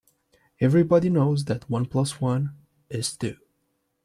[0.59, 2.55] Everybody knows that one plus one
[2.89, 3.37] is two.